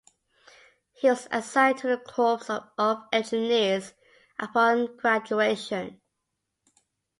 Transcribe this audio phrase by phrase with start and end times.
[0.93, 3.93] He was assigned to the Corps of Engineers
[4.39, 6.01] upon graduation.